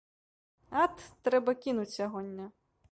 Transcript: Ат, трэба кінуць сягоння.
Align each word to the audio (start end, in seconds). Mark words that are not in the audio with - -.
Ат, 0.83 0.97
трэба 1.29 1.51
кінуць 1.67 1.91
сягоння. 1.97 2.45